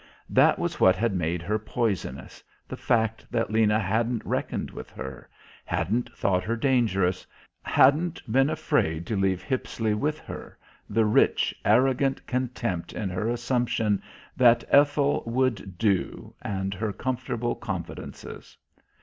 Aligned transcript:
That 0.31 0.57
was 0.57 0.79
what 0.79 0.95
had 0.95 1.13
made 1.13 1.43
her 1.43 1.59
poisonous, 1.59 2.43
the 2.67 2.75
fact 2.75 3.23
that 3.29 3.51
Lena 3.51 3.77
hadn't 3.77 4.25
reckoned 4.25 4.71
with 4.71 4.89
her, 4.89 5.29
hadn't 5.63 6.11
thought 6.17 6.43
her 6.43 6.55
dangerous, 6.55 7.23
hadn't 7.61 8.19
been 8.31 8.49
afraid 8.49 9.05
to 9.05 9.15
leave 9.15 9.43
Hippisley 9.43 9.93
with 9.93 10.17
her, 10.21 10.57
the 10.89 11.05
rich, 11.05 11.53
arrogant 11.63 12.25
contempt 12.25 12.93
in 12.93 13.11
her 13.11 13.29
assumption 13.29 14.01
that 14.35 14.63
Ethel 14.69 15.21
would 15.27 15.77
"do" 15.77 16.33
and 16.41 16.73
her 16.73 16.91
comfortable 16.91 17.53
confidences. 17.53 18.57